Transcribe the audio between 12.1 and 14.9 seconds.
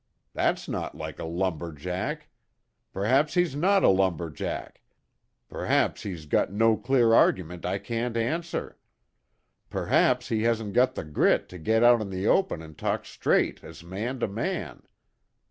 open and talk straight as man to man.